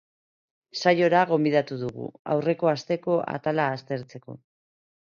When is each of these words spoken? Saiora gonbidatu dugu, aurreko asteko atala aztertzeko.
Saiora 0.83 1.21
gonbidatu 1.33 1.77
dugu, 1.83 2.09
aurreko 2.37 2.73
asteko 2.75 3.21
atala 3.39 3.71
aztertzeko. 3.79 4.43